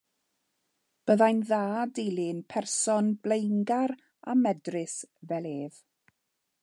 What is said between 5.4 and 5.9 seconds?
ef.